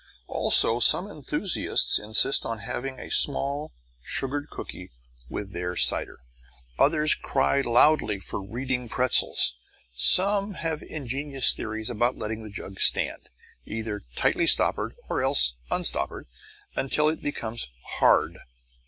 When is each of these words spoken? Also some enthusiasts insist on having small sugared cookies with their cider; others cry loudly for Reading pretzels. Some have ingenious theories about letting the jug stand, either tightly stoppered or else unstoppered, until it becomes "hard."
Also 0.27 0.79
some 0.79 1.05
enthusiasts 1.05 1.99
insist 1.99 2.43
on 2.43 2.57
having 2.57 3.07
small 3.11 3.71
sugared 4.01 4.49
cookies 4.49 4.95
with 5.29 5.51
their 5.53 5.75
cider; 5.75 6.17
others 6.79 7.13
cry 7.13 7.61
loudly 7.61 8.17
for 8.17 8.41
Reading 8.41 8.89
pretzels. 8.89 9.59
Some 9.93 10.55
have 10.55 10.81
ingenious 10.81 11.53
theories 11.53 11.91
about 11.91 12.17
letting 12.17 12.41
the 12.41 12.49
jug 12.49 12.79
stand, 12.79 13.29
either 13.63 14.01
tightly 14.15 14.47
stoppered 14.47 14.95
or 15.07 15.21
else 15.21 15.53
unstoppered, 15.69 16.25
until 16.75 17.07
it 17.07 17.21
becomes 17.21 17.67
"hard." 17.99 18.39